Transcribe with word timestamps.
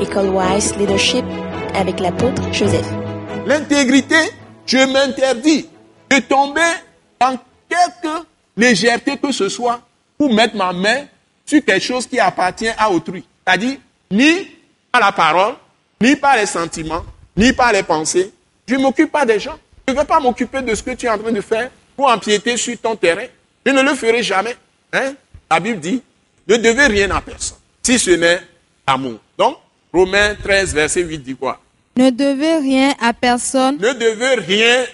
École 0.00 0.28
Wise 0.28 0.76
Leadership 0.76 1.24
avec 1.74 2.00
l'apôtre 2.00 2.42
Joseph. 2.52 2.86
L'intégrité, 3.46 4.16
je 4.66 4.78
m'interdis 4.92 5.68
de 6.10 6.18
tomber 6.18 6.60
dans 7.20 7.38
quelque 7.68 8.26
légèreté 8.56 9.16
que 9.16 9.32
ce 9.32 9.48
soit 9.48 9.80
pour 10.18 10.32
mettre 10.32 10.56
ma 10.56 10.72
main 10.72 11.06
sur 11.44 11.64
quelque 11.64 11.82
chose 11.82 12.06
qui 12.06 12.18
appartient 12.18 12.68
à 12.76 12.90
autrui. 12.90 13.24
C'est-à-dire, 13.46 13.78
ni 14.10 14.48
par 14.92 15.00
la 15.00 15.12
parole, 15.12 15.54
ni 16.00 16.16
par 16.16 16.36
les 16.36 16.46
sentiments, 16.46 17.04
ni 17.36 17.52
par 17.52 17.72
les 17.72 17.82
pensées. 17.82 18.32
Je 18.66 18.74
ne 18.74 18.82
m'occupe 18.82 19.12
pas 19.12 19.24
des 19.24 19.38
gens. 19.38 19.58
Je 19.86 19.94
ne 19.94 19.98
vais 19.98 20.04
pas 20.04 20.20
m'occuper 20.20 20.60
de 20.62 20.74
ce 20.74 20.82
que 20.82 20.90
tu 20.90 21.06
es 21.06 21.08
en 21.08 21.18
train 21.18 21.32
de 21.32 21.40
faire 21.40 21.70
pour 21.96 22.08
empiéter 22.08 22.56
sur 22.56 22.76
ton 22.78 22.96
terrain. 22.96 23.26
Je 23.64 23.72
ne 23.72 23.82
le 23.82 23.94
ferai 23.94 24.22
jamais. 24.22 24.56
Hein? 24.92 25.14
La 25.50 25.60
Bible 25.60 25.80
dit, 25.80 26.02
ne 26.48 26.56
devez 26.56 26.86
rien 26.86 27.10
à 27.12 27.20
personne, 27.20 27.58
si 27.82 27.98
ce 27.98 28.10
n'est 28.10 28.40
l'amour. 28.86 29.18
Donc, 29.38 29.56
Romains 29.96 30.34
13, 30.42 30.74
verset 30.74 31.02
8 31.04 31.18
dit 31.20 31.34
quoi? 31.34 31.58
Ne 31.96 32.10
devez 32.10 32.56
rien 32.58 32.92
à 33.00 33.14
personne 33.14 33.78
Ne 33.78 33.94
devez 33.94 34.34
rien 34.34 34.84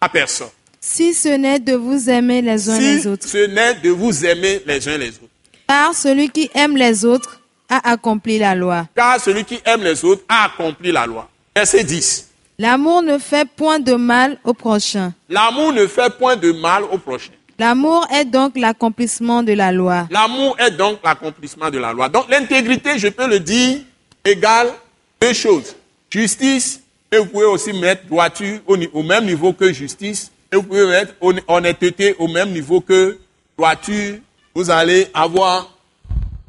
à 0.00 0.08
personne. 0.08 0.48
si 0.80 1.14
ce 1.14 1.28
n'est 1.28 1.60
de 1.60 1.74
vous 1.74 2.10
aimer 2.10 2.42
les 2.42 2.68
uns 2.68 2.74
Si 2.74 2.80
les 2.82 3.06
autres. 3.06 3.28
ce 3.28 3.46
n'est 3.46 3.74
de 3.74 3.90
vous 3.90 4.24
aimer 4.26 4.60
les 4.66 4.88
uns 4.88 4.98
les 4.98 5.10
autres. 5.10 5.30
Car 5.68 5.94
celui 5.94 6.28
qui 6.30 6.50
aime 6.54 6.76
les 6.76 7.04
autres 7.04 7.40
a 7.68 7.92
accompli 7.92 8.38
la 8.40 8.56
loi. 8.56 8.88
Car 8.96 9.20
celui 9.20 9.44
qui 9.44 9.60
aime 9.64 9.82
les 9.84 10.04
autres 10.04 10.24
a 10.28 10.46
accompli 10.46 10.90
la 10.90 11.06
loi. 11.06 11.28
Verset 11.54 11.84
10. 11.84 12.28
L'amour 12.58 13.02
ne 13.02 13.18
fait 13.18 13.48
point 13.48 13.78
de 13.78 13.94
mal 13.94 14.38
au 14.42 14.54
prochain. 14.54 15.12
L'amour 15.28 15.72
ne 15.72 15.86
fait 15.86 16.10
point 16.18 16.34
de 16.34 16.50
mal 16.50 16.82
au 16.90 16.98
prochain. 16.98 17.30
L'amour 17.60 18.08
est 18.12 18.24
donc 18.24 18.56
l'accomplissement 18.56 19.44
de 19.44 19.52
la 19.52 19.70
loi. 19.70 20.08
L'amour 20.10 20.56
est 20.58 20.72
donc 20.72 20.98
l'accomplissement 21.04 21.70
de 21.70 21.78
la 21.78 21.92
loi. 21.92 22.08
Donc 22.08 22.28
l'intégrité, 22.28 22.98
je 22.98 23.06
peux 23.08 23.28
le 23.28 23.38
dire, 23.38 23.78
égale 24.24 24.72
deux 25.20 25.32
choses. 25.32 25.74
Justice, 26.10 26.80
et 27.12 27.18
vous 27.18 27.26
pouvez 27.26 27.44
aussi 27.46 27.72
mettre 27.72 28.06
droiture 28.06 28.60
au, 28.66 29.02
même 29.02 29.24
niveau 29.26 29.52
que 29.52 29.72
justice, 29.72 30.30
et 30.52 30.56
vous 30.56 30.62
pouvez 30.62 30.86
mettre 30.86 31.14
hon- 31.20 31.40
honnêteté 31.46 32.14
au 32.18 32.28
même 32.28 32.50
niveau 32.52 32.80
que 32.80 33.18
droiture. 33.56 34.16
Vous 34.54 34.70
allez 34.70 35.08
avoir 35.14 35.70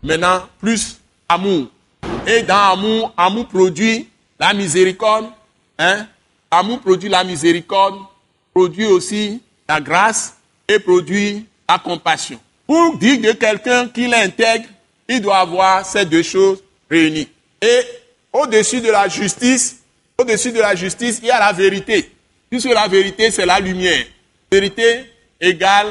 maintenant 0.02 0.44
plus 0.60 0.98
amour. 1.28 1.68
Et 2.26 2.42
dans 2.44 2.74
amour, 2.74 3.14
amour 3.18 3.48
produit 3.48 4.08
la 4.40 4.54
miséricorde. 4.54 5.26
Hein? 5.78 6.08
Amour 6.52 6.80
produit 6.80 7.10
la 7.10 7.24
miséricorde, 7.24 8.00
produit 8.54 8.86
aussi 8.86 9.42
la 9.68 9.80
grâce 9.80 10.36
et 10.68 10.80
produit 10.80 11.46
la 11.68 11.78
compassion. 11.78 12.40
Pour 12.66 12.98
dire 12.98 13.20
de 13.22 13.32
quelqu'un 13.34 13.88
qu'il 13.88 14.14
intègre, 14.14 14.66
il 15.08 15.22
doit 15.22 15.38
avoir 15.38 15.86
ces 15.86 16.06
deux 16.06 16.24
choses 16.24 16.64
réunies. 16.90 17.28
Et 17.62 17.82
au-dessus 18.32 18.82
de 18.82 18.90
la 18.90 19.08
justice, 19.08 19.78
au-dessus 20.18 20.52
de 20.52 20.60
la 20.60 20.76
justice, 20.76 21.20
il 21.22 21.28
y 21.28 21.32
a 21.32 21.40
la 21.40 21.52
vérité. 21.52 22.12
Puisque 22.50 22.70
la 22.70 22.88
vérité, 22.88 23.32
c'est 23.32 23.46
la 23.46 23.60
lumière. 23.60 24.06
Vérité 24.52 25.06
égale 25.40 25.88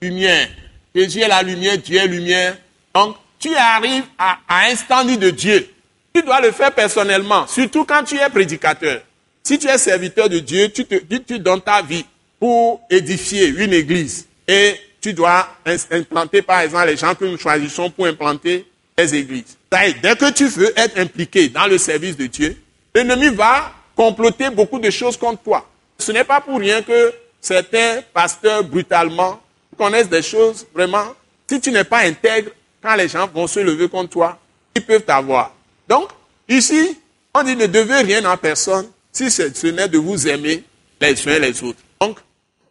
lumière. 0.00 0.48
Jésus 0.94 1.20
est 1.20 1.28
la 1.28 1.42
lumière, 1.42 1.78
Dieu 1.78 1.98
est 1.98 2.06
lumière. 2.06 2.56
Donc, 2.94 3.16
tu 3.38 3.54
arrives 3.54 4.04
à, 4.18 4.38
à 4.48 4.66
un 4.66 4.76
standard 4.76 5.18
de 5.18 5.30
Dieu. 5.30 5.68
Tu 6.14 6.22
dois 6.22 6.40
le 6.40 6.52
faire 6.52 6.72
personnellement, 6.72 7.46
surtout 7.46 7.84
quand 7.84 8.04
tu 8.04 8.16
es 8.18 8.28
prédicateur. 8.28 9.02
Si 9.42 9.58
tu 9.58 9.66
es 9.66 9.78
serviteur 9.78 10.28
de 10.28 10.38
Dieu, 10.38 10.68
tu, 10.68 10.84
te, 10.84 10.94
tu, 10.94 11.38
donnes 11.38 11.62
ta 11.62 11.82
vie 11.82 12.04
pour 12.38 12.80
édifier 12.90 13.46
une 13.48 13.72
église. 13.72 14.26
Et 14.46 14.76
tu 15.00 15.14
dois 15.14 15.48
implanter, 15.90 16.42
par 16.42 16.60
exemple, 16.60 16.86
les 16.86 16.96
gens 16.96 17.14
que 17.14 17.24
nous 17.24 17.38
choisissons 17.38 17.90
pour 17.90 18.06
implanter 18.06 18.66
les 18.98 19.14
églises. 19.14 19.56
Y 19.72 19.94
Dès 20.00 20.16
que 20.16 20.30
tu 20.30 20.46
veux 20.46 20.72
être 20.78 20.98
impliqué 20.98 21.48
dans 21.48 21.66
le 21.66 21.78
service 21.78 22.16
de 22.16 22.26
Dieu, 22.26 22.56
l'ennemi 22.94 23.28
va 23.28 23.72
comploter 23.96 24.50
beaucoup 24.50 24.78
de 24.78 24.90
choses 24.90 25.16
contre 25.16 25.42
toi. 25.42 25.68
Ce 25.98 26.12
n'est 26.12 26.24
pas 26.24 26.40
pour 26.40 26.58
rien 26.58 26.82
que 26.82 27.12
certains 27.40 28.00
pasteurs 28.12 28.64
brutalement 28.64 29.40
connaissent 29.76 30.08
des 30.08 30.22
choses 30.22 30.66
vraiment. 30.74 31.14
Si 31.48 31.60
tu 31.60 31.70
n'es 31.70 31.84
pas 31.84 32.00
intègre, 32.00 32.50
quand 32.82 32.94
les 32.94 33.08
gens 33.08 33.26
vont 33.28 33.46
se 33.46 33.60
lever 33.60 33.88
contre 33.88 34.10
toi, 34.10 34.38
ils 34.74 34.82
peuvent 34.82 35.02
t'avoir. 35.02 35.54
Donc, 35.88 36.08
ici, 36.48 36.98
on 37.34 37.42
dit 37.42 37.56
ne 37.56 37.66
devez 37.66 38.00
rien 38.02 38.24
à 38.24 38.36
personne 38.36 38.88
si 39.12 39.30
ce 39.30 39.66
n'est 39.68 39.88
de 39.88 39.98
vous 39.98 40.26
aimer 40.26 40.64
les 41.00 41.28
uns 41.28 41.38
les 41.38 41.62
autres. 41.62 41.78
Donc, 42.00 42.18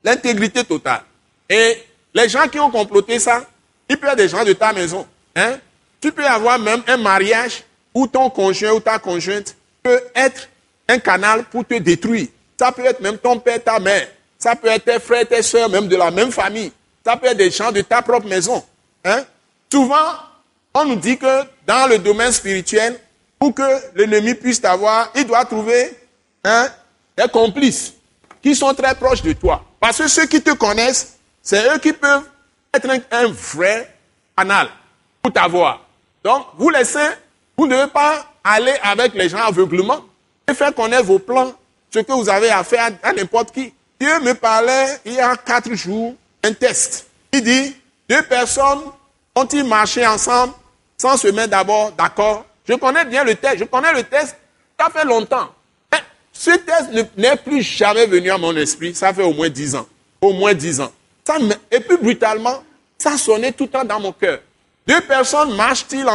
l'intégrité 0.04 0.64
totale. 0.64 1.04
Et 1.50 1.78
les 2.14 2.30
gens 2.30 2.48
qui 2.48 2.60
ont 2.60 2.72
comploté 2.72 3.20
ça, 3.20 3.46
ils 3.90 3.98
peuvent 3.98 4.12
être 4.12 4.18
des 4.18 4.30
gens 4.30 4.44
de 4.44 4.54
ta 4.54 4.74
maison. 4.74 5.06
Hein? 5.36 5.58
Tu 6.02 6.12
peux 6.12 6.26
avoir 6.26 6.58
même 6.58 6.82
un 6.88 6.98
mariage 6.98 7.64
où 7.94 8.08
ton 8.08 8.30
conjoint 8.32 8.72
ou 8.72 8.80
ta 8.80 8.98
conjointe 8.98 9.56
peut 9.84 10.02
être 10.16 10.50
un 10.88 10.98
canal 10.98 11.44
pour 11.46 11.66
te 11.66 11.76
détruire. 11.76 12.28
Ça 12.60 12.72
peut 12.72 12.86
être 12.86 13.00
même 13.00 13.18
ton 13.20 13.40
père, 13.40 13.64
ta 13.64 13.80
mère. 13.80 14.08
Ça 14.38 14.56
peut 14.56 14.68
être 14.68 14.86
tes 14.86 15.00
frères, 15.00 15.28
tes 15.28 15.44
soeurs, 15.44 15.70
même 15.70 15.88
de 15.88 15.96
la 15.96 16.10
même 16.10 16.32
famille. 16.32 16.72
Ça 17.06 17.16
peut 17.16 17.28
être 17.28 17.38
des 17.38 17.52
gens 17.52 17.72
de 17.72 17.82
ta 17.82 18.02
propre 18.02 18.28
maison. 18.28 18.64
Hein? 19.06 19.24
Souvent, 19.72 20.16
on 20.74 20.86
nous 20.86 20.96
dit 20.96 21.18
que 21.18 21.44
dans 21.68 21.88
le 21.88 22.00
domaine 22.00 22.32
spirituel, 22.32 23.00
pour 23.38 23.54
que 23.54 23.64
l'ennemi 23.96 24.34
puisse 24.34 24.62
t'avoir, 24.62 25.12
il 25.16 25.26
doit 25.26 25.46
trouver 25.46 25.92
hein, 26.44 26.68
des 27.18 27.28
complices 27.28 27.94
qui 28.42 28.56
sont 28.56 28.74
très 28.74 28.96
proches 28.96 29.22
de 29.22 29.34
toi. 29.34 29.64
Parce 29.80 30.00
que 30.00 30.08
ceux 30.08 30.26
qui 30.26 30.42
te 30.42 30.52
connaissent, 30.52 31.18
c'est 31.42 31.64
eux 31.74 31.78
qui 31.80 31.94
peuvent 31.94 32.24
être 32.74 32.90
un, 32.90 33.00
un 33.12 33.28
vrai 33.28 33.96
canal 34.36 34.70
pour 35.22 35.32
t'avoir. 35.34 35.86
Donc, 36.24 36.46
vous 36.58 36.72
saints, 36.84 37.14
vous 37.58 37.68
ne 37.68 37.76
devez 37.76 37.88
pas 37.88 38.26
aller 38.44 38.74
avec 38.84 39.14
les 39.14 39.30
gens 39.30 39.40
aveuglement 39.40 40.02
et 40.50 40.54
faire 40.54 40.74
connaître 40.74 41.06
vos 41.06 41.20
plans, 41.20 41.54
ce 41.94 42.00
que 42.00 42.12
vous 42.12 42.30
avez 42.30 42.50
à 42.50 42.64
faire 42.64 42.92
à, 43.04 43.14
n'importe 43.14 43.52
qui. 43.52 43.74
Dieu 44.00 44.20
me 44.22 44.34
parlait 44.34 45.00
il 45.06 45.14
y 45.14 45.20
a 45.20 45.36
quatre 45.36 45.74
jours, 45.74 46.16
un 46.44 46.54
test. 46.54 47.08
Il 47.32 47.44
dit, 47.44 47.76
deux 48.10 48.24
personnes 48.24 48.82
ont-ils 49.36 49.64
marché 49.64 50.06
ensemble 50.06 50.54
sans 50.98 51.18
se 51.18 51.28
mettre 51.28 51.50
d'abord 51.52 51.92
d'accord? 51.92 52.46
Je 52.68 52.74
connais 52.76 53.06
bien 53.06 53.24
le 53.24 53.36
test, 53.36 53.58
je 53.60 53.64
connais 53.64 53.94
le 53.94 54.04
test, 54.04 54.36
ça 54.80 54.90
fait 54.90 55.06
longtemps. 55.06 55.50
Mais 55.92 56.00
ce 56.34 56.52
test 56.52 56.92
ne- 56.92 57.04
n'est 57.22 57.38
plus 57.38 57.62
jamais 57.62 58.06
venu 58.06 58.32
à 58.32 58.38
mon 58.38 58.56
esprit, 58.56 58.94
ça 58.96 59.14
fait 59.14 59.24
au 59.24 59.34
moins 59.34 59.50
dix 59.50 59.76
ans. 59.76 59.88
Au 60.22 60.34
moins 60.34 60.54
dix 60.54 60.80
ans. 60.80 60.92
Et 61.72 61.80
puis 61.80 61.98
brutalement, 61.98 62.64
ça 62.98 63.18
sonnait 63.18 63.52
tout 63.52 63.64
le 63.66 63.70
temps 63.70 63.86
dans 63.86 64.00
mon 64.00 64.12
cœur. 64.12 64.40
Deux 64.88 65.02
personnes 65.02 65.56
marchent-elles 65.56 66.08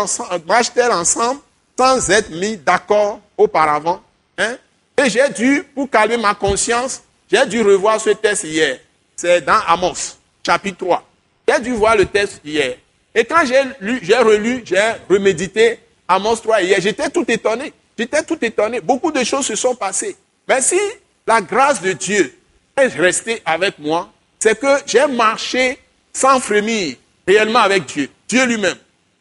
ensemble 0.92 1.40
sans 1.78 2.10
être 2.10 2.30
mis 2.30 2.56
d'accord 2.56 3.20
auparavant 3.36 4.02
hein? 4.38 4.56
Et 4.98 5.10
j'ai 5.10 5.28
dû, 5.28 5.62
pour 5.74 5.90
calmer 5.90 6.16
ma 6.16 6.34
conscience, 6.34 7.02
j'ai 7.30 7.44
dû 7.46 7.60
revoir 7.62 8.00
ce 8.00 8.10
test 8.10 8.44
hier. 8.44 8.78
C'est 9.14 9.42
dans 9.42 9.60
Amos, 9.66 10.16
chapitre 10.44 10.78
3. 10.78 11.02
J'ai 11.48 11.60
dû 11.60 11.72
voir 11.72 11.96
le 11.96 12.06
test 12.06 12.40
hier. 12.44 12.76
Et 13.14 13.24
quand 13.24 13.44
j'ai 13.44 13.62
lu, 13.80 13.98
j'ai 14.02 14.16
relu, 14.16 14.62
j'ai 14.64 14.92
remédité 15.08 15.80
Amos 16.08 16.36
3 16.36 16.62
hier, 16.62 16.80
j'étais 16.80 17.10
tout 17.10 17.24
étonné. 17.28 17.72
J'étais 17.98 18.22
tout 18.22 18.38
étonné. 18.42 18.80
Beaucoup 18.80 19.12
de 19.12 19.22
choses 19.24 19.46
se 19.46 19.54
sont 19.54 19.74
passées. 19.74 20.16
Mais 20.48 20.60
si 20.60 20.78
la 21.26 21.40
grâce 21.40 21.80
de 21.80 21.92
Dieu 21.92 22.38
est 22.76 22.88
restée 22.88 23.42
avec 23.44 23.78
moi, 23.78 24.10
c'est 24.38 24.58
que 24.58 24.66
j'ai 24.86 25.06
marché 25.06 25.78
sans 26.12 26.40
frémir 26.40 26.96
réellement 27.26 27.60
avec 27.60 27.86
Dieu, 27.86 28.08
Dieu 28.28 28.46
lui-même. 28.46 28.76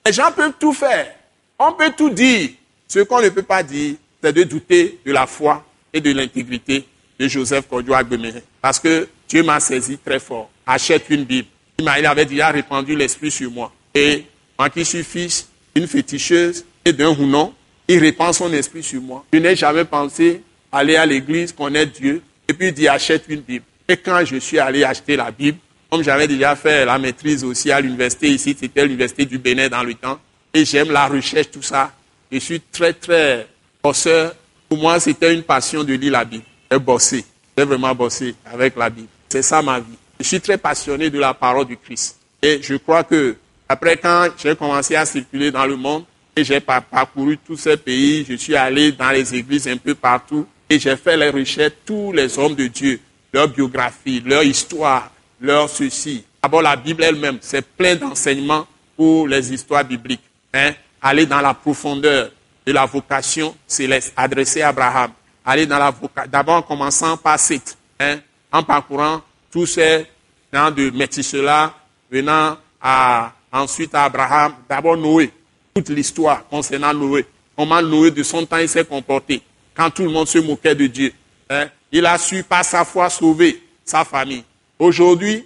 Les 0.06 0.14
gens 0.14 0.32
peuvent 0.32 0.54
tout 0.60 0.74
faire. 0.74 1.14
On 1.58 1.74
peut 1.74 1.92
tout 1.96 2.10
dire. 2.10 2.50
Ce 2.88 3.00
qu'on 3.00 3.22
ne 3.22 3.30
peut 3.30 3.44
pas 3.44 3.64
dire, 3.64 3.96
c'est 4.22 4.34
de 4.34 4.44
douter 4.44 5.00
de 5.06 5.12
la 5.12 5.26
foi 5.26 5.66
et 5.92 6.00
de 6.00 6.12
l'intégrité 6.12 6.86
de 7.20 7.28
Joseph 7.28 7.68
Kodjo 7.68 7.94
Agbemere. 7.94 8.42
Parce 8.62 8.80
que 8.80 9.08
Dieu 9.28 9.44
m'a 9.44 9.60
saisi 9.60 9.98
très 9.98 10.20
fort. 10.20 10.50
Achète 10.66 11.06
une 11.10 11.24
Bible. 11.24 11.48
Il 11.80 11.92
il 11.98 12.06
avait 12.06 12.26
déjà 12.26 12.50
répandu 12.50 12.96
l'esprit 12.96 13.32
sur 13.32 13.52
moi. 13.52 13.72
Et 13.94 14.26
moi 14.58 14.70
qui 14.70 14.86
suis 14.86 15.04
fils 15.04 15.50
d'une 15.76 15.88
féticheuse 15.88 16.66
et 16.84 16.94
d'un 16.94 17.10
hounon, 17.10 17.54
il 17.88 18.00
répand 18.00 18.34
son 18.34 18.52
esprit 18.54 18.84
sur 18.84 19.02
moi. 19.02 19.26
Je 19.34 19.40
n'ai 19.40 19.56
jamais 19.56 19.86
pensé 19.86 20.42
aller 20.72 20.96
à 20.96 21.06
l'église, 21.06 21.52
connaître 21.52 21.94
Dieu, 21.94 22.22
et 22.48 22.54
puis 22.54 22.72
dire 22.72 22.94
achète 22.94 23.26
une 23.28 23.42
Bible. 23.42 23.66
Et 23.88 23.98
quand 23.98 24.24
je 24.26 24.38
suis 24.38 24.60
allé 24.60 24.84
acheter 24.84 25.16
la 25.16 25.32
Bible, 25.32 25.58
comme 25.96 26.04
j'avais 26.04 26.28
déjà 26.28 26.58
fait 26.58 26.84
la 26.84 26.98
maîtrise 26.98 27.42
aussi 27.46 27.72
à 27.72 27.80
l'université 27.80 28.28
ici, 28.28 28.54
c'était 28.60 28.84
l'université 28.84 29.24
du 29.26 29.38
Bénin 29.38 29.70
dans 29.70 29.82
le 29.82 29.94
temps, 29.94 30.20
et 30.54 30.66
j'aime 30.66 30.92
la 30.92 31.08
recherche, 31.08 31.52
tout 31.52 31.62
ça, 31.62 31.90
je 32.30 32.38
suis 32.38 32.60
très, 32.60 32.92
très 32.92 33.48
bosseur. 33.82 34.36
Pour 34.68 34.78
moi, 34.78 35.00
c'était 35.00 35.34
une 35.34 35.44
passion 35.44 35.86
de 35.86 35.94
lire 35.94 36.12
la 36.12 36.26
Bible. 36.26 36.44
J'ai 36.70 36.80
bossé, 36.80 37.24
j'ai 37.58 37.64
vraiment 37.64 37.96
bossé 37.96 38.36
avec 38.46 38.76
la 38.76 38.90
Bible. 38.90 39.08
C'est 39.30 39.42
ça 39.42 39.62
ma 39.62 39.80
vie. 39.80 39.86
Je 40.20 40.26
suis 40.26 40.42
très 40.42 40.58
passionné 40.58 41.10
de 41.10 41.18
la 41.18 41.34
parole 41.34 41.66
du 41.66 41.78
Christ. 41.78 42.18
Et 42.42 42.60
je 42.62 42.76
crois 42.76 43.06
que, 43.06 43.38
après, 43.70 43.96
quand 43.96 44.28
j'ai 44.38 44.54
commencé 44.54 44.98
à 44.98 45.06
circuler 45.06 45.50
dans 45.50 45.66
le 45.66 45.78
monde, 45.78 46.04
et 46.36 46.44
j'ai 46.44 46.60
par- 46.60 46.84
parcouru 46.84 47.38
tous 47.38 47.56
ces 47.56 47.78
pays, 47.78 48.26
je 48.30 48.36
suis 48.36 48.58
allé 48.58 48.92
dans 48.92 49.12
les 49.12 49.34
églises 49.34 49.66
un 49.70 49.78
peu 49.78 49.96
partout, 49.96 50.46
et 50.70 50.78
j'ai 50.78 50.98
fait 50.98 51.16
les 51.16 51.30
recherches, 51.30 51.72
tous 51.86 52.12
les 52.12 52.38
hommes 52.38 52.56
de 52.56 52.68
Dieu, 52.68 53.00
leur 53.32 53.48
biographie, 53.48 54.22
leur 54.26 54.44
histoire, 54.44 55.10
leur 55.40 55.70
ceci. 55.70 56.24
D'abord, 56.42 56.62
la 56.62 56.76
Bible 56.76 57.04
elle-même, 57.04 57.40
c'est 57.42 57.66
plein 57.66 57.96
d'enseignements 57.96 58.68
pour 58.96 59.28
les 59.28 59.54
histoires 59.54 59.84
bibliques. 59.84 60.24
Hein? 60.54 60.74
Aller 61.02 61.26
dans 61.26 61.42
la 61.42 61.54
profondeur 61.54 62.32
de 62.66 62.72
la 62.72 62.86
vocation 62.86 63.56
céleste 63.68 64.14
adressée 64.16 64.62
à 64.62 64.70
Abraham. 64.70 65.12
Aller 65.46 65.66
dans 65.66 65.78
la 65.78 65.92
vocation, 65.92 66.30
d'abord 66.32 66.56
en 66.56 66.62
commençant 66.62 67.18
par 67.18 67.40
Seth, 67.40 67.78
hein, 68.00 68.18
en 68.52 68.64
parcourant 68.64 69.22
tous 69.52 69.68
ces 69.68 70.08
gens 70.52 70.72
de 70.72 70.90
Métis-cela, 70.90 71.74
venant 72.10 72.58
à, 72.82 73.34
ensuite 73.52 73.94
à 73.94 74.06
Abraham, 74.06 74.56
d'abord 74.68 74.98
Noé, 74.98 75.32
toute 75.74 75.90
l'histoire 75.90 76.48
concernant 76.48 76.94
Noé, 76.94 77.26
comment 77.56 77.82
Noé 77.82 78.10
de 78.10 78.24
son 78.24 78.46
temps 78.46 78.58
il 78.58 78.70
s'est 78.70 78.86
comporté, 78.86 79.42
quand 79.76 79.90
tout 79.92 80.04
le 80.04 80.10
monde 80.10 80.28
se 80.28 80.40
moquait 80.40 80.76
de 80.76 80.88
Dieu. 80.88 81.14
Hein, 81.50 81.68
il 81.92 82.06
a 82.06 82.18
su 82.18 82.44
par 82.44 82.66
sa 82.66 82.84
foi 82.84 83.10
sauver 83.10 83.62
sa 83.84 84.04
famille. 84.04 84.44
Aujourd'hui, 84.78 85.46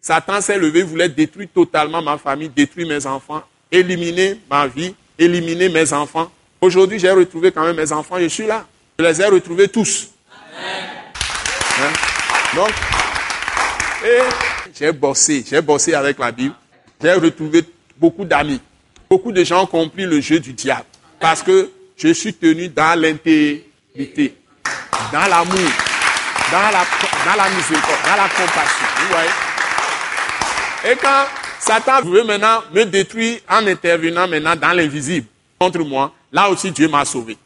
Satan 0.00 0.40
s'est 0.40 0.58
levé, 0.58 0.82
voulait 0.82 1.08
détruire 1.08 1.48
totalement 1.52 2.00
ma 2.00 2.16
famille, 2.18 2.48
détruire 2.48 2.86
mes 2.86 3.04
enfants, 3.06 3.42
éliminer 3.70 4.40
ma 4.48 4.66
vie, 4.66 4.94
éliminer 5.18 5.68
mes 5.68 5.92
enfants. 5.92 6.30
Aujourd'hui, 6.60 6.98
j'ai 6.98 7.10
retrouvé 7.10 7.52
quand 7.52 7.64
même 7.64 7.76
mes 7.76 7.92
enfants, 7.92 8.16
je 8.18 8.28
suis 8.28 8.46
là. 8.46 8.66
Je 8.98 9.04
les 9.04 9.20
ai 9.20 9.26
retrouvés 9.26 9.68
tous. 9.68 10.10
Hein? 11.78 11.92
Donc, 12.54 12.70
j'ai 14.78 14.92
bossé, 14.92 15.44
j'ai 15.48 15.60
bossé 15.60 15.94
avec 15.94 16.18
la 16.18 16.30
Bible. 16.30 16.54
J'ai 17.02 17.12
retrouvé 17.14 17.62
beaucoup 17.96 18.24
d'amis. 18.24 18.60
Beaucoup 19.08 19.32
de 19.32 19.42
gens 19.42 19.64
ont 19.64 19.66
compris 19.66 20.04
le 20.04 20.20
jeu 20.20 20.38
du 20.38 20.52
diable. 20.52 20.84
Parce 21.18 21.42
que 21.42 21.70
je 21.96 22.12
suis 22.12 22.32
tenu 22.32 22.68
dans 22.68 22.98
l'intégrité, 22.98 24.36
dans 25.12 25.26
l'amour, 25.26 25.70
dans 26.50 27.36
la, 27.36 27.50
miséricorde, 27.50 28.02
dans 28.04 28.16
la 28.16 28.28
compassion. 28.28 28.86
Vous 28.98 29.08
voyez 29.12 29.30
et 30.84 30.96
quand 30.96 31.24
Satan 31.58 32.02
veut 32.02 32.24
maintenant 32.24 32.62
me 32.72 32.84
détruire 32.84 33.40
en 33.48 33.66
intervenant 33.66 34.26
maintenant 34.26 34.56
dans 34.56 34.72
l'invisible 34.72 35.26
contre 35.58 35.80
moi, 35.80 36.12
là 36.32 36.48
aussi 36.48 36.70
Dieu 36.70 36.88
m'a 36.88 37.04
sauvé. 37.04 37.36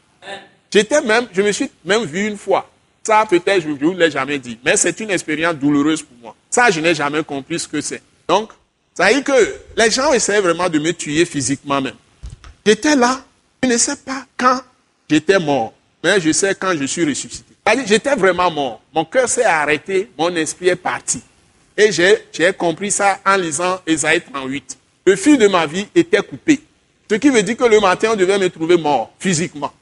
J'étais 0.71 1.01
même, 1.01 1.27
je 1.33 1.41
me 1.41 1.51
suis 1.51 1.69
même 1.83 2.05
vu 2.05 2.27
une 2.27 2.37
fois. 2.37 2.69
Ça, 3.03 3.25
peut-être, 3.29 3.61
je 3.61 3.69
ne 3.69 3.75
vous 3.75 3.93
l'ai 3.93 4.09
jamais 4.09 4.39
dit. 4.39 4.57
Mais 4.65 4.75
c'est 4.77 4.99
une 4.99 5.11
expérience 5.11 5.55
douloureuse 5.55 6.01
pour 6.01 6.17
moi. 6.17 6.35
Ça, 6.49 6.71
je 6.71 6.79
n'ai 6.79 6.95
jamais 6.95 7.23
compris 7.23 7.59
ce 7.59 7.67
que 7.67 7.79
c'est. 7.79 8.01
Donc, 8.27 8.51
ça 8.93 9.07
veut 9.07 9.15
dire 9.15 9.23
que 9.23 9.55
les 9.77 9.91
gens 9.91 10.11
essaient 10.11 10.41
vraiment 10.41 10.69
de 10.69 10.79
me 10.79 10.91
tuer 10.91 11.23
physiquement 11.25 11.81
même. 11.81 11.95
J'étais 12.65 12.95
là, 12.95 13.21
je 13.61 13.69
ne 13.69 13.77
sais 13.77 13.97
pas 13.97 14.25
quand 14.37 14.61
j'étais 15.09 15.39
mort, 15.39 15.73
mais 16.03 16.19
je 16.19 16.31
sais 16.31 16.55
quand 16.55 16.73
je 16.75 16.85
suis 16.85 17.05
ressuscité. 17.05 17.54
J'étais 17.85 18.15
vraiment 18.15 18.51
mort. 18.51 18.81
Mon 18.93 19.05
cœur 19.05 19.27
s'est 19.27 19.43
arrêté, 19.43 20.11
mon 20.17 20.33
esprit 20.35 20.69
est 20.69 20.75
parti. 20.75 21.21
Et 21.75 21.91
j'ai 21.91 22.53
compris 22.53 22.91
ça 22.91 23.19
en 23.25 23.35
lisant 23.35 23.81
Esaïe 23.85 24.21
38. 24.21 24.77
Le 25.05 25.15
fil 25.15 25.37
de 25.37 25.47
ma 25.47 25.65
vie 25.65 25.87
était 25.93 26.21
coupé. 26.21 26.61
Ce 27.09 27.15
qui 27.15 27.29
veut 27.29 27.43
dire 27.43 27.57
que 27.57 27.65
le 27.65 27.79
matin, 27.79 28.11
on 28.13 28.15
devait 28.15 28.39
me 28.39 28.49
trouver 28.49 28.77
mort, 28.77 29.11
physiquement. 29.19 29.73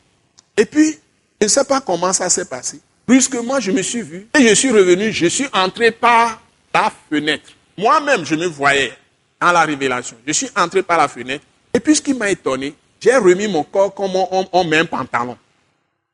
Et 0.58 0.66
puis, 0.66 0.98
je 1.40 1.46
ne 1.46 1.50
sais 1.50 1.64
pas 1.64 1.82
comment 1.82 2.12
ça 2.12 2.30
s'est 2.30 2.46
passé. 2.46 2.80
Moi, 3.08 3.60
je 3.60 3.72
me 3.72 3.82
suis 3.82 4.02
vu 4.02 4.28
et 4.38 4.48
je 4.48 4.54
suis 4.54 4.72
revenu, 4.72 5.12
je 5.12 5.28
suis 5.28 5.48
entré 5.54 5.92
par 5.92 6.42
la 6.74 6.92
fenêtre. 7.10 7.52
Moi-même, 7.78 8.26
je 8.26 8.36
me 8.36 8.46
voyais 8.48 8.94
dans 9.40 9.52
la 9.52 9.62
révélation. 9.62 10.16
Je 10.26 10.32
suis 10.32 10.50
entré 10.56 10.82
par 10.84 10.98
la 10.98 11.08
fenêtre. 11.08 11.44
Et 11.74 11.80
puis, 11.80 11.96
ce 11.96 12.02
qui 12.02 12.14
m'a 12.14 12.30
étonné, 12.30 12.74
j'ai 13.00 13.16
remis 13.18 13.48
mon 13.48 13.64
corps 13.64 13.94
comme 13.94 14.12
on 14.16 14.64
met 14.64 14.78
un 14.78 14.86
pantalon. 14.86 15.38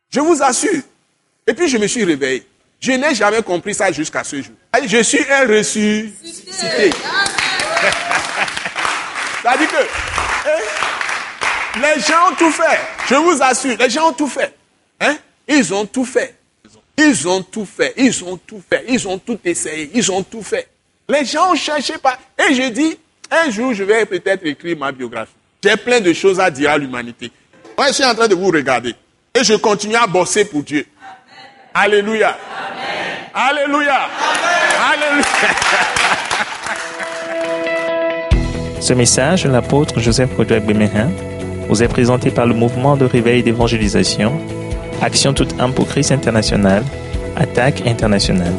Je 0.10 0.20
vous 0.20 0.42
assure. 0.42 0.82
Et 1.50 1.54
puis, 1.56 1.68
je 1.68 1.80
me 1.80 1.88
suis 1.88 2.04
réveillé. 2.04 2.46
Je 2.80 2.92
n'ai 2.92 3.16
jamais 3.16 3.42
compris 3.42 3.74
ça 3.74 3.92
jusqu'à 3.92 4.24
ce 4.24 4.36
jour. 4.40 4.54
Je 4.86 5.02
suis 5.02 5.26
un 5.32 5.48
ressuscité. 5.48 6.92
C'est-à-dire 9.42 9.68
que 9.72 9.84
eh, 10.46 11.80
les 11.80 12.02
gens 12.02 12.32
ont 12.32 12.36
tout 12.36 12.52
fait. 12.52 12.80
Je 13.10 13.16
vous 13.16 13.42
assure, 13.42 13.76
les 13.80 13.90
gens 13.90 14.10
ont 14.10 14.14
tout 14.14 14.28
fait. 14.28 14.54
Hein? 15.02 15.18
Ils 15.48 15.74
ont 15.74 15.88
tout 15.88 16.06
fait. 16.06 16.36
Ils 16.96 17.28
ont 17.28 17.42
tout 17.42 17.66
fait. 17.66 17.96
Ils 17.98 18.24
ont 18.24 18.38
tout 18.38 18.62
fait. 18.70 18.86
Ils 18.88 19.08
ont 19.08 19.18
tout 19.18 19.40
essayé. 19.44 19.90
Ils 19.96 20.12
ont 20.12 20.22
tout 20.22 20.44
fait. 20.44 20.68
Les 21.10 21.26
gens 21.26 21.52
ont 21.52 21.56
cherché 21.56 21.98
pas. 21.98 22.20
Et 22.38 22.54
je 22.54 22.70
dis, 22.70 22.96
un 23.32 23.50
jour, 23.50 23.74
je 23.74 23.84
vais 23.84 24.06
peut-être 24.06 24.46
écrire 24.46 24.78
ma 24.78 24.92
biographie. 24.92 25.34
J'ai 25.64 25.76
plein 25.78 26.00
de 26.00 26.14
choses 26.14 26.40
à 26.40 26.52
dire 26.52 26.70
à 26.70 26.78
l'humanité. 26.78 27.32
Moi, 27.76 27.88
je 27.88 27.94
suis 27.94 28.06
en 28.06 28.14
train 28.14 28.28
de 28.28 28.36
vous 28.36 28.52
regarder. 28.52 28.94
Et 29.34 29.44
je 29.44 29.56
continue 29.56 29.96
à 29.96 30.06
bosser 30.06 30.46
pour 30.46 30.62
Dieu. 30.62 30.86
Alléluia. 31.74 32.36
Alléluia. 33.32 34.10
Alléluia. 34.92 35.24
Ce 38.82 38.94
message 38.94 39.44
de 39.44 39.50
l'apôtre 39.50 40.00
Joseph 40.00 40.36
Kodouak 40.36 40.66
Bemehin 40.66 41.12
vous 41.68 41.84
est 41.84 41.88
présenté 41.88 42.32
par 42.32 42.48
le 42.48 42.56
mouvement 42.56 42.98
de 42.98 43.06
réveil 43.06 43.44
d'évangélisation, 43.44 44.34
Action 45.04 45.32
toute 45.32 45.62
âme 45.62 45.74
pour 45.74 45.88
Christ 45.88 46.12
international, 46.12 46.84
Attaque 47.36 47.86
internationale. 47.86 48.56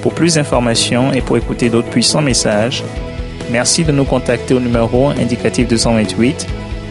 Pour 0.00 0.14
plus 0.14 0.34
d'informations 0.34 1.12
et 1.12 1.22
pour 1.22 1.36
écouter 1.36 1.70
d'autres 1.70 1.90
puissants 1.90 2.22
messages, 2.22 2.84
merci 3.50 3.82
de 3.82 3.90
nous 3.90 4.04
contacter 4.04 4.54
au 4.54 4.60
numéro 4.60 5.08
indicatif 5.08 5.66
228 5.66 6.46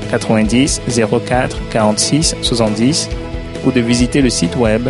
90 0.09 0.81
04 1.25 1.57
46 1.69 2.35
70 2.41 3.09
ou 3.65 3.71
de 3.71 3.79
visiter 3.79 4.21
le 4.21 4.29
site 4.29 4.57
web 4.57 4.89